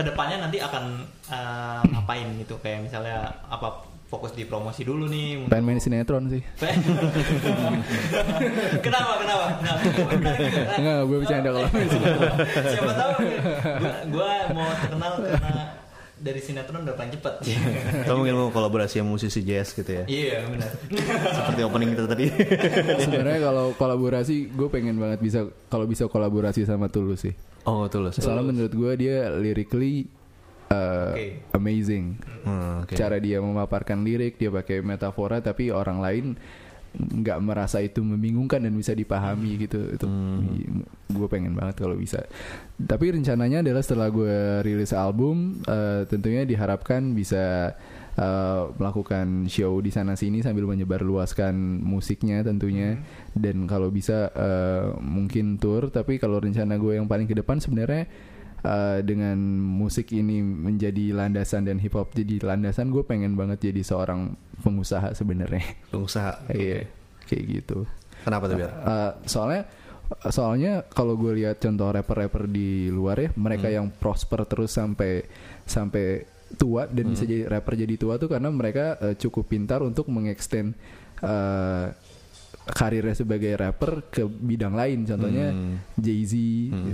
[0.00, 0.84] ke depannya nanti akan
[1.28, 2.56] eh, ngapain gitu?
[2.58, 3.68] Kayak misalnya apa
[4.10, 6.42] fokus di promosi dulu nih pengen main sinetron sih.
[8.84, 9.46] Kenapa kenapa?
[9.62, 9.76] Nah,
[10.74, 12.30] Enggak, gue bercanda kalau main sinetron.
[12.66, 13.12] siapa tahu
[14.10, 15.64] gue mau terkenal karena
[16.20, 17.34] dari sinetron udah paling cepet.
[18.04, 20.04] Atau mungkin mau kolaborasi sama musisi jazz gitu ya.
[20.04, 20.70] Iya benar.
[21.32, 22.24] Seperti opening kita tadi.
[23.00, 27.34] Sebenarnya kalau kolaborasi gue pengen banget bisa kalau bisa kolaborasi sama Tulus sih.
[27.64, 28.20] oh, tulus.
[28.20, 30.08] Soalnya menurut gue dia lyrically
[30.68, 31.44] uh, Oke.
[31.52, 32.16] amazing.
[32.44, 32.94] Hmm, oke.
[32.96, 36.26] Cara dia memaparkan lirik, dia pakai metafora tapi orang lain
[36.96, 39.78] nggak merasa itu membingungkan dan bisa dipahami gitu.
[39.94, 40.06] Itu
[41.10, 42.26] gue pengen banget kalau bisa.
[42.80, 47.74] Tapi rencananya adalah setelah gue rilis album, uh, tentunya diharapkan bisa
[48.18, 52.98] uh, melakukan show di sana sini sambil menyebarluaskan musiknya tentunya
[53.36, 55.90] dan kalau bisa uh, mungkin tour.
[55.92, 58.10] Tapi kalau rencana gue yang paling ke depan sebenarnya
[58.64, 63.82] uh, dengan musik ini menjadi landasan dan hip hop jadi landasan gue pengen banget jadi
[63.84, 66.48] seorang pengusaha sebenarnya Pengusaha.
[66.56, 66.84] iya
[67.26, 67.86] kayak gitu
[68.20, 68.72] Kenapa tuh biar?
[68.84, 69.62] Uh, soalnya
[70.28, 75.22] soalnya kalau gue lihat contoh rapper-rapper di luar ya mereka yang prosper terus sampai
[75.62, 76.26] sampai
[76.58, 80.74] tua dan bisa jadi rapper jadi tua tuh karena mereka uh, cukup pintar untuk mengextend
[81.22, 81.94] uh,
[82.70, 85.02] karirnya sebagai rapper ke bidang lain.
[85.02, 85.76] Contohnya Hmm.
[85.94, 86.32] Jay-Z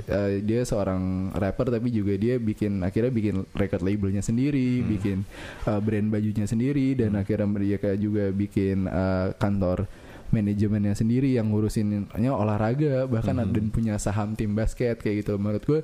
[0.08, 5.22] uh, dia seorang rapper tapi juga dia bikin akhirnya bikin record labelnya sendiri bikin
[5.64, 9.84] uh, brand bajunya sendiri dan akhirnya mereka juga bikin uh, kantor
[10.26, 15.38] manajemennya sendiri yang ngurusinnya olahraga bahkan ada- dan punya saham tim basket kayak gitu.
[15.38, 15.80] Menurut gue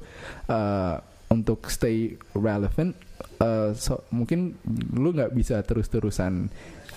[0.48, 0.96] uh,
[1.28, 2.92] untuk stay relevant
[3.38, 4.52] uh, so- mungkin
[4.92, 6.50] lu nggak bisa terus-terusan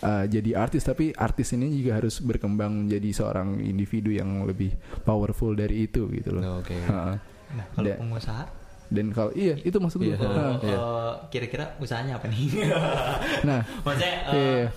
[0.05, 5.51] uh, jadi artis tapi artis ini juga harus berkembang menjadi seorang individu yang lebih powerful
[5.51, 6.77] dari itu gitu loh Oke.
[6.85, 7.17] Ha.
[7.51, 8.43] Nah kalau Da- pengusaha,
[8.85, 10.17] dan kalau iya itu maksud gue Iya.
[10.19, 10.29] Ha.
[10.61, 10.77] Iya.
[10.77, 12.45] eh, kira-kira usahanya apa nih?
[13.43, 14.67] nah Maksudnya eh, iya.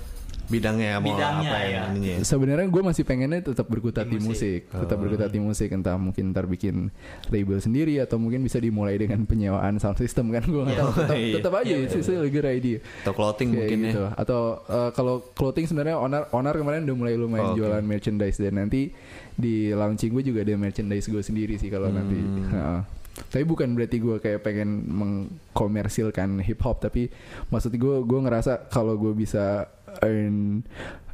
[0.48, 1.68] Bidangnya mau Bidangnya, apa ya.
[1.70, 2.16] yang ininya?
[2.22, 4.80] sebenarnya gue masih pengennya tetap berkutat Di di musik, musik.
[4.80, 5.02] tetap Oh.
[5.02, 6.88] berkutat di musik entah mungkin ntar bikin
[7.28, 11.14] label sendiri atau mungkin bisa dimulai dengan penyewaan sound system kan gue nggak tahu tetap,
[11.14, 11.34] Iya.
[11.36, 14.02] tetap aja itu still a good idea Atau clothing Kayak mungkin gitu.
[14.02, 14.10] ya.
[14.14, 17.58] Atau eh, kalau clothing sebenarnya onar onar kemarin udah mulai lumayan Oh, oke.
[17.58, 18.88] jualan merchandise dan nanti
[19.34, 22.16] di launching gue juga ada merchandise gue sendiri sih kalau nanti.
[22.16, 22.48] Hmm.
[22.54, 22.80] Heeh.
[23.18, 27.10] Tapi bukan berarti gue kayak pengen mengkomersilkan hip hop tapi
[27.48, 29.66] maksud gue gue ngerasa kalau gue bisa
[30.00, 30.62] earn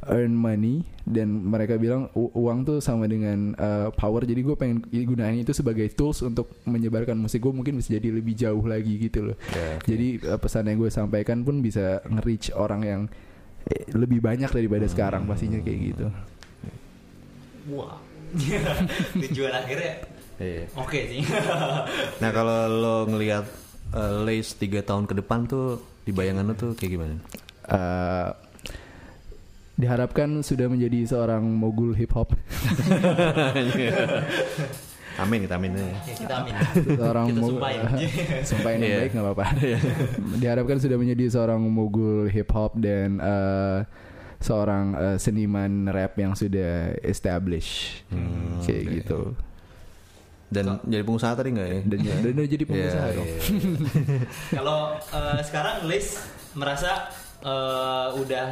[0.05, 5.33] earn money dan mereka bilang uang tuh sama dengan uh, power jadi gue pengen gunain
[5.35, 9.37] itu sebagai tools untuk menyebarkan musik gue mungkin bisa jadi lebih jauh lagi gitu loh
[9.49, 9.85] Ya, oke.
[9.87, 13.01] jadi uh, pesan yang gue sampaikan pun bisa nge-reach orang yang
[13.65, 16.05] eh, lebih banyak daripada sekarang pastinya kayak gitu.
[17.71, 17.97] wah.
[19.25, 19.93] Tujuan akhirnya
[20.35, 20.67] Iya.
[20.75, 21.23] oke sih.
[22.21, 23.47] Nah kalau lo ngelihat
[23.89, 27.15] uh, Lace tiga tahun ke depan tuh di bayangan lo tuh kayak gimana?
[27.65, 28.29] Uh,
[29.75, 32.31] diharapkan sudah menjadi seorang mogul hip hop,
[35.15, 35.87] Amin kita amin ya.
[36.03, 36.53] ya, kita amin.
[36.91, 37.51] seorang Kita mogul.
[37.55, 37.81] sumpahin.
[38.51, 38.99] sumpahin yang Iya.
[38.99, 39.45] baik nggak apa-apa.
[40.35, 43.87] diharapkan sudah menjadi seorang mogul hip hop dan uh,
[44.37, 48.91] seorang uh, seniman rap yang sudah established, Hmm, kayak oke.
[48.93, 49.21] gitu.
[50.45, 51.79] Dan jadi pengusaha tadi nggak ya?
[51.85, 53.27] Dan, dan udah jadi pengusaha Iya, dong.
[53.27, 53.39] iya.
[54.59, 56.07] Kalau eh, sekarang Liz
[56.53, 57.07] merasa
[57.39, 58.45] eh, udah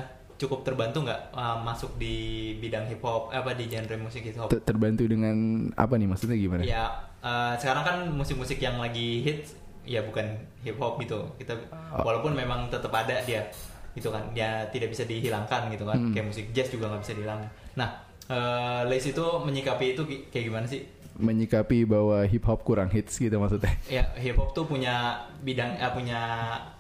[0.44, 2.16] cukup terbantu nggak eh, masuk di
[2.60, 4.52] bidang hip hop apa di genre musik hip hop?
[4.52, 6.62] Ter- terbantu dengan apa nih maksudnya gimana?
[6.68, 6.92] Ya
[7.24, 9.56] eh, sekarang kan musik-musik yang lagi hits
[9.88, 10.28] ya bukan
[10.64, 11.24] hip hop gitu.
[11.40, 11.56] Kita
[12.04, 13.48] walaupun memang tetap ada dia
[13.94, 17.50] gitu kan dia tidak bisa dihilangkan gitu kan kayak musik jazz juga nggak bisa dihilangkan.
[17.80, 17.90] Nah
[18.24, 20.84] eh Liz itu menyikapi itu kayak gimana sih?
[21.14, 23.70] menyikapi bahwa hip hop kurang hits gitu maksudnya
[24.02, 26.20] Ya hip hop tuh punya bidang eh, punya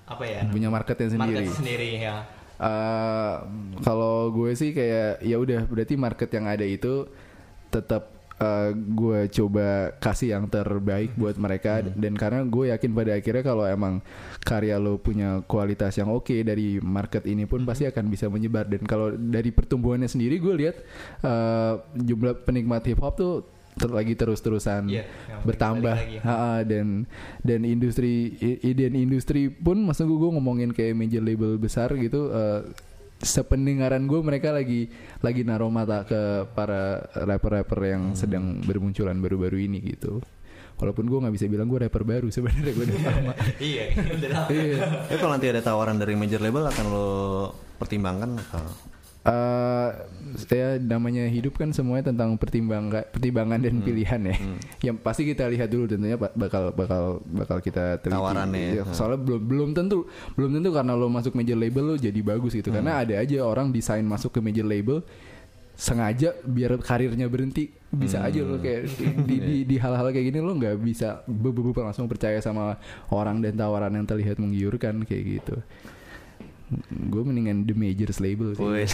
[0.03, 0.41] apa ya?
[0.49, 1.45] punya marketnya sendiri.
[1.45, 2.15] Market sendiri ya.
[2.63, 3.35] Eh,
[3.83, 7.11] kalau gue sih kayak ya udah berarti market yang ada itu
[7.67, 8.07] tetap
[8.39, 11.83] eh, gue coba kasih yang terbaik buat mereka.
[11.83, 13.99] Dan karena gue yakin pada akhirnya kalau emang
[14.47, 18.71] karya lo punya kualitas yang oke dari market ini pun pasti akan bisa menyebar.
[18.71, 20.75] Dan kalau dari pertumbuhannya sendiri gue lihat
[21.19, 23.52] eh, jumlah penikmat hip hop tuh
[23.83, 26.17] lagi terus-terusan Iya, yang bertambah lagi.
[26.19, 27.09] Ha-ha, dan
[27.39, 31.89] dan industri i- i- dan industri pun maksud gue gue ngomongin kayak major label besar
[31.93, 32.61] gitu eh,
[33.19, 39.79] sependengaran gue mereka lagi lagi naruh mata ke para rapper-rapper yang sedang bermunculan baru-baru ini
[39.81, 40.19] gitu
[40.73, 43.33] walaupun gue nggak bisa bilang gue rapper baru sebenarnya gue udah lama
[43.63, 44.47] iya, udah lama.
[44.49, 44.77] Iya.
[45.07, 47.07] Ya kalau nanti ada tawaran dari major label akan lo
[47.77, 48.63] pertimbangkan atau
[49.23, 49.89] Eh,
[50.51, 54.35] ya namanya hidup kan semuanya tentang pertimbangan pertimbangan dan pilihan ya.
[54.83, 58.19] Yang pasti kita lihat dulu tentunya ba- bakal bakal bakal kita teliti.
[58.19, 58.71] Tawarannya ya.
[58.75, 62.51] Iya, Soalnya belum belum tentu belum tentu karena lo masuk major label lo jadi bagus
[62.51, 62.67] gitu.
[62.67, 64.99] Karena ada aja orang desain masuk ke major label
[65.73, 70.37] sengaja biar karirnya berhenti bisa aja lo kayak di, di, di, di hal-hal kayak gini
[70.37, 72.77] lo nggak bisa beberapa langsung percaya sama
[73.09, 75.55] orang dan tawaran yang terlihat menggiurkan kayak gitu
[76.89, 78.93] gue mendingan the majors label sih Wes.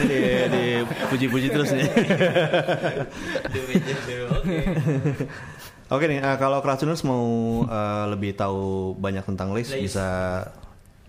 [0.00, 0.64] di, di
[1.08, 1.88] puji-puji terus nih.
[3.44, 4.04] The Majors.
[4.32, 4.58] Oke.
[5.88, 7.24] Oke nih, eh, kalau Keracuners mau
[7.62, 9.82] eh, lebih tahu banyak tentang Lace, Lace.
[9.82, 10.06] bisa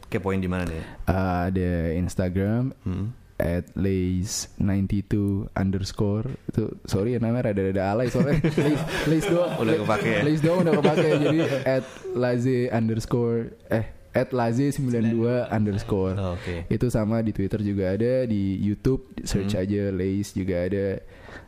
[0.07, 0.83] kepoin di mana nih?
[1.05, 3.13] Uh, ada Instagram Hmm.
[3.37, 8.35] at lace 92 underscore itu sorry ya namanya rada rada alay soalnya
[8.67, 10.21] lace, lace doang Udah kepake ya?
[10.25, 13.85] lace doang udah kepake jadi at laze underscore eh
[14.19, 16.67] at laze 92 underscore Oh, Oke.
[16.67, 19.63] itu sama di Twitter juga ada di YouTube search Hmm.
[19.63, 20.85] aja lace juga ada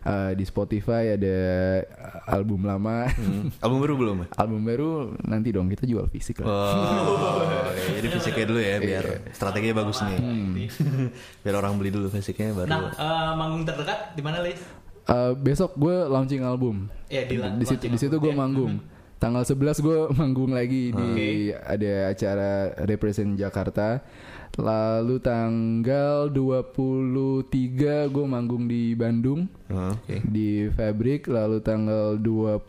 [0.02, 1.38] Uh, di Spotify ada
[1.86, 3.50] uh, album lama Hmm.
[3.62, 4.18] Album baru belum?
[4.32, 7.38] album baru nanti dong kita jual fisik lah Oh,
[7.70, 7.98] oke.
[7.98, 10.18] jadi fisiknya dulu ya biar strateginya bagus nih.
[11.44, 12.70] biar orang beli dulu fisiknya baru.
[12.72, 14.58] Nah, eh, manggung terdekat di mana, Lis?
[15.04, 16.90] Uh, besok gue launching album.
[17.06, 18.82] Ya, di di di situ gue manggung.
[19.22, 21.30] Tanggal 11 gue manggung lagi di Oke.
[21.54, 22.52] ada acara
[22.90, 24.02] represent Jakarta.
[24.58, 27.46] Lalu tanggal 23
[28.10, 30.20] gue manggung di Bandung Oh, Oke.
[30.26, 31.30] di Fabric.
[31.30, 32.66] Lalu tanggal 29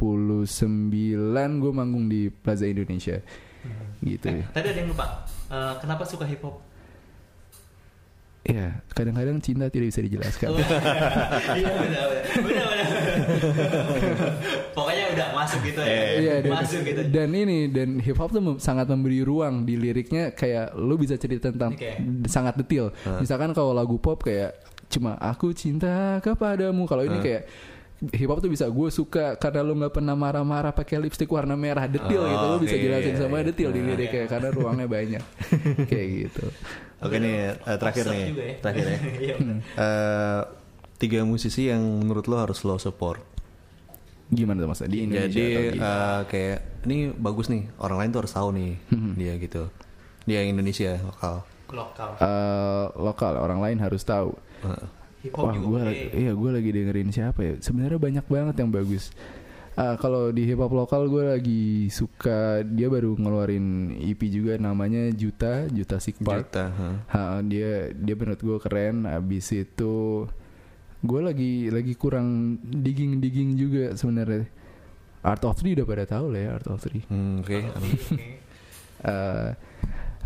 [1.59, 3.17] gue manggung di Plaza Indonesia.
[4.05, 4.29] Gitu.
[4.29, 5.25] Eh, tadi ada yang lupa.
[5.49, 6.61] Eh, kenapa suka hip hop?
[8.43, 10.51] Ya, kadang-kadang cinta tidak bisa dijelaskan.
[11.55, 12.25] Iya benar benar.
[12.43, 12.87] Benar benar.
[15.43, 16.03] Masuk gitu ya.
[16.19, 17.01] Iya dan, masuk gitu.
[17.11, 21.51] dan ini dan hip hop tuh sangat memberi ruang di liriknya kayak lu bisa cerita
[21.51, 21.99] tentang Oke.
[22.31, 22.95] sangat detail.
[23.19, 24.57] Misalkan kalau lagu pop kayak
[24.93, 26.87] cuma aku cinta kepadamu.
[26.87, 27.43] Kalau ini kayak
[28.11, 31.87] hip hop tuh bisa gue suka karena lu nggak pernah marah-marah pakai lipstick warna merah
[31.87, 33.47] detail gitu lu bisa jelasin iya, sama iya.
[33.47, 35.23] detail di liriknya karena ruangnya banyak
[35.91, 36.45] kayak gitu
[37.03, 38.23] Oke nih, eh, terakhir nih.
[38.31, 38.55] ya.
[38.63, 38.99] Terakhir ya.
[39.27, 39.35] Iya.
[39.59, 40.41] Eh,
[41.03, 43.32] tiga musisi yang menurut lo harus lo support.
[44.33, 45.83] Gimana tuh mas di Indonesia Jadi atau gitu?
[45.85, 49.13] eh, kayak ini bagus nih, orang lain tuh harus tahu nih Hmm.
[49.15, 49.63] dia gitu.
[50.25, 51.37] Dia yang Indonesia lokal.
[51.69, 52.11] Lokal.
[52.17, 54.33] Eh, lokal orang lain harus tahu
[55.23, 57.55] Hip hop Wah, juga gue lagi, iya gue lagi dengerin siapa ya?
[57.61, 59.15] Sebenarnya banyak banget yang bagus.
[59.73, 63.65] Ah, kalau di hip hop lokal gue lagi suka dia baru ngeluarin
[63.97, 66.51] EP juga namanya Juta Juta Sick Park.
[66.51, 66.97] Juta, huh.
[67.09, 69.07] Ha, dia dia menurut gue keren.
[69.07, 70.27] Abis itu
[71.03, 74.47] gue lagi lagi kurang digging digging juga sebenarnya.
[75.23, 77.03] Art of Three udah pada tahu lah ya Art of Three.
[77.11, 77.59] Hmm, Oke.
[77.63, 78.27] Oke.
[79.03, 79.49] Eh,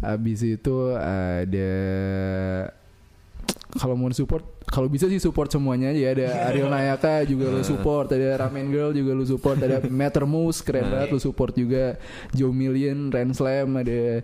[0.04, 1.72] abis itu ada
[3.80, 8.12] kalau mau support kalau bisa sih support semuanya aja ada Ariel Nayaka juga lu support
[8.12, 11.96] ada Ramen Girl juga lu support ada Matter Moose keren banget lu support juga
[12.36, 14.20] Joe Million Ren Slam ada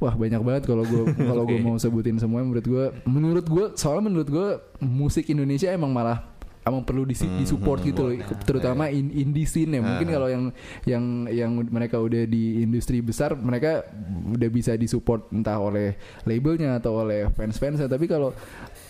[0.00, 2.42] wah banyak banget kalau gue kalau gue mau sebutin semua.
[2.42, 4.48] Menurut gue menurut gue soalnya menurut gue
[4.82, 8.16] musik Indonesia emang malah emang perlu di disupport gitu loh.
[8.48, 9.84] terutama in, indie scene ya.
[9.84, 10.44] Mungkin kalau yang
[10.88, 13.84] yang yang mereka udah di industri besar mereka
[14.32, 15.92] udah bisa disupport entah oleh
[16.24, 17.84] labelnya atau oleh fans-fansnya.
[17.84, 18.32] Tapi kalau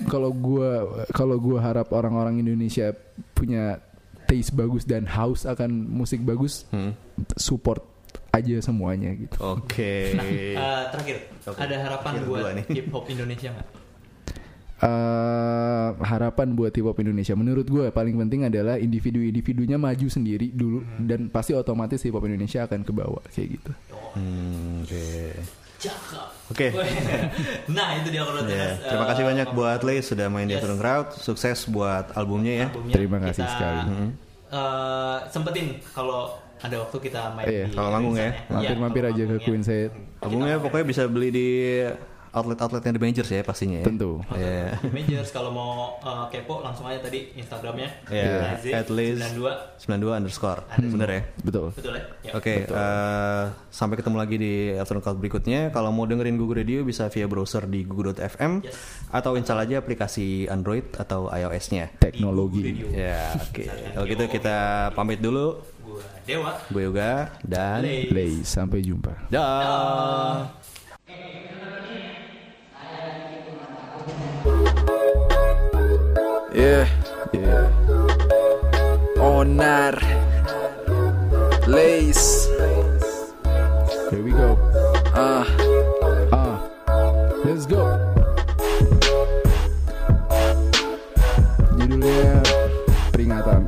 [0.07, 2.95] kalau gua kalau gua harap orang-orang Indonesia
[3.35, 3.83] punya
[4.31, 6.95] taste bagus dan house akan musik bagus Hmm.
[7.37, 7.94] support
[8.35, 10.11] aja semuanya gitu Oke.
[10.13, 11.59] Eh, terakhir, Oke.
[11.59, 13.69] ada harapan Terakhir buat hip hop Indonesia nggak?
[14.85, 20.83] eh harapan buat hip hop Indonesia menurut gue paling penting adalah individu-individunya maju sendiri dulu
[21.01, 23.71] dan pasti otomatis hip hop Indonesia akan ke bawah kayak gitu.
[24.13, 25.33] Hmm, Oke.
[25.81, 26.27] Cakep.
[26.49, 26.69] Oke.
[27.77, 30.61] nah itu dia kalau Ya, terima kasih banyak buat Lay sudah main di Yes.
[30.61, 31.07] Afternoon Crowd.
[31.17, 32.69] Sukses buat albumnya ya.
[32.91, 33.81] Terima kasih sekali.
[34.51, 38.31] eh, sempetin kalau ada waktu kita main Iya, di kalau manggung ya.
[38.33, 38.51] Indonesia.
[38.51, 39.63] Mampir-mampir Iya, aja ke Queen manggungnya.
[39.63, 39.91] Set.
[40.19, 41.49] Albumnya pokoknya bisa beli di
[42.35, 43.87] outlet-outletnya The Majors ya pastinya ya.
[43.87, 44.19] Tentu.
[44.35, 44.77] Ya.
[44.91, 50.19] Majors kalau mau eh, kepo langsung aja tadi Instagramnya Ya, Laze at least 92 92
[50.19, 50.61] underscore.
[50.77, 51.23] Bener ya?
[51.41, 51.67] Betul.
[51.73, 52.05] betul ya?
[52.21, 52.33] Ya.
[52.35, 55.71] Oke, eh, sampai ketemu lagi di Afternoon Crowd berikutnya.
[55.71, 58.77] Kalau mau dengerin Google Radio bisa via browser di google.fm Yes.
[59.09, 61.95] atau install aja aplikasi Android atau iOS-nya.
[61.97, 62.83] Teknologi.
[62.91, 63.65] Ya, oke.
[63.65, 64.57] Kalau gitu kita
[64.93, 65.63] pamit dulu.
[65.81, 67.85] Gua Dewa Gue Yoga dan.
[67.85, 69.29] Play sampai jumpa.
[69.29, 70.49] dah.
[76.55, 76.87] Yeah,
[77.33, 77.67] Yeah.
[79.19, 79.99] Onar,
[81.67, 82.47] Lace,
[84.11, 84.55] Here we go.
[85.15, 85.43] ah,
[86.31, 86.57] Ah.
[87.45, 87.83] Let's go.
[91.75, 92.39] Judulnya
[93.11, 93.61] peringatan.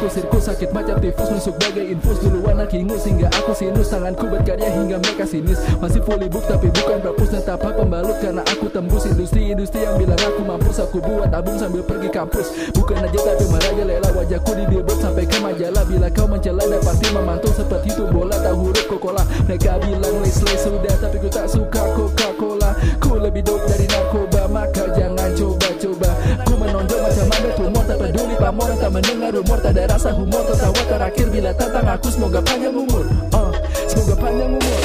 [0.00, 2.24] Tikus sirkus sakit macam tifus Nusuk bagai infus.
[2.24, 3.92] Duluan nak hingus Hingga aku sinus.
[3.92, 5.60] Tanganku berkarya hingga mereka sinis.
[5.76, 7.28] Masih fully book tapi bukan perpus.
[7.28, 9.04] Dan tapak pembalut Karena aku tembus.
[9.04, 12.72] Industri-industri yang bilang aku mampus Aku buat tabung sambil pergi kampus.
[12.72, 15.84] Bukan aja tapi merajalela wajahku di billboard sampai ke majalah.
[15.84, 18.36] Bila kau mencela dan pasti memantul seperti itu bola.
[18.40, 19.22] Tak huruf Coca-Cola.
[19.44, 22.72] Mereka bilang lace sudah tapi ku tak suka Coca-Cola.
[22.96, 24.48] Ku lebih dope dari narkoba.
[24.48, 26.10] Maka jangan coba-coba.
[26.48, 30.42] Ku menonjol macam ada tumor tak peduli pamor Tak mendengar rumor tak ada rasa humor.
[30.48, 33.04] Tertawa terakhir bila tentang aku semoga panjang umur.
[33.36, 33.52] Uh,
[33.84, 34.80] Semoga panjang umur.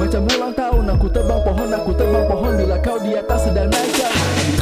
[0.00, 2.52] Macam ulang tahun aku terbang pohon Aku terbang pohon.
[2.56, 4.00] Bila kau di atas sedang naik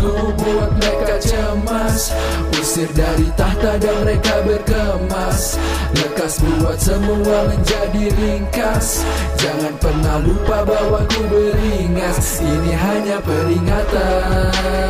[0.03, 2.11] Ku buat mereka cemas.
[2.59, 5.57] Usir dari tahta dan mereka berkemas.
[5.95, 9.07] Lekas buat semua menjadi ringkas.
[9.39, 12.43] Jangan pernah lupa bahwa ku beringas.
[12.43, 14.89] Ini hanya peringatan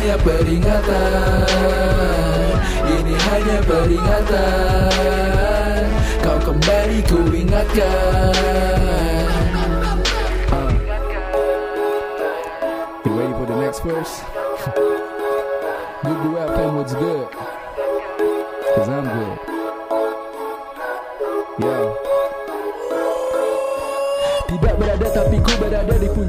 [0.00, 1.44] hanya peringatan
[2.88, 4.96] Ini hanya peringatan
[6.24, 8.32] Kau kembali ku ingatkan
[10.50, 10.72] Uh.
[13.04, 14.24] You ready for the next verse?
[16.02, 17.49] good to FM what's good.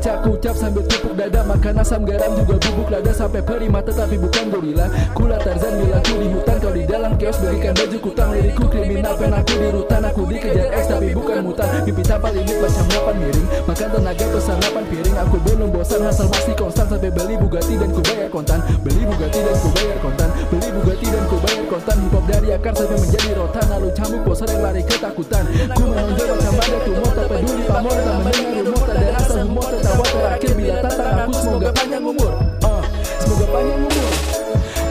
[0.01, 4.45] Puncak Ucap sambil tepuk dada Makan asam garam juga bubuk lada Sampai perima tetapi bukan
[4.49, 4.85] gorila.
[5.13, 9.13] Kula Tarzan bila ku di hutan Kau di dalam chaos Berikan baju kutang Liriku kriminal
[9.21, 10.01] Pen aku di rutan.
[10.09, 11.67] Aku dikejar X tapi bukan mutan.
[11.85, 13.47] Mimpi tanpa limit macam lapan miring.
[13.69, 15.99] Makan tenaga pesan lapan piring Aku belum bosan.
[16.01, 18.59] Hasil masih konstan Sampai beli Bugatti dan ku bayar kontan.
[18.81, 20.29] Beli Bugatti dan ku bayar kontan.
[20.49, 21.95] Beli Bugatti dan ku bayar kontan.
[22.01, 23.65] Hip hop dari akar sampai menjadi rotan.
[23.69, 25.43] Lalu cambuk bosan yang lari ketakutan.
[25.77, 28.90] Ku menonjol macam ada tumor Tak peduli pamor Tak mendengar rumor
[29.31, 32.31] Humor Tertawa terakhir bila tantang aku Semoga panjang umur.
[32.63, 32.83] Uh,
[33.19, 34.11] Semoga panjang umur.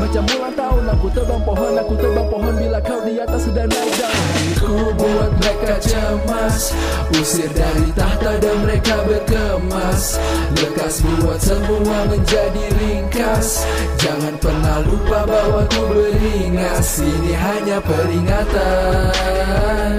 [0.00, 3.94] Macam ulang tahun Aku terbang pohon Aku terbang pohon Bila kau di atas sedang naik
[4.00, 4.24] down
[4.56, 6.72] Ku buat mereka cemas
[7.20, 10.16] Usir dari tahta dan mereka berkemas.
[10.56, 13.66] Lekas buat semua menjadi ringkas.
[14.00, 17.02] Jangan pernah lupa bahwa ku beringas.
[17.02, 19.92] Ini hanya peringatan.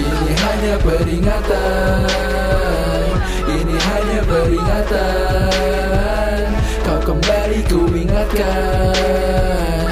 [0.00, 2.81] Ini hanya peringatan
[3.86, 5.50] hanya peringatan.
[6.82, 9.91] Kau kembali ku ingatkan